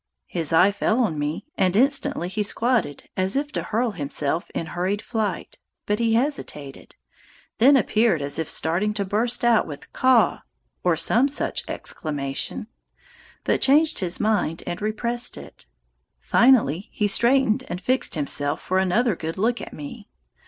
[0.25, 4.65] His eye fell on me, and instantly he squatted as if to hurl himself in
[4.65, 6.95] hurried flight, but he hesitated,
[7.59, 10.39] then appeared as if starting to burst out with "Caw"
[10.83, 12.65] or some such exclamation,
[13.43, 15.67] but changed his mind and repressed it.
[16.19, 20.09] Finally he straightened and fixed himself for another good look at me.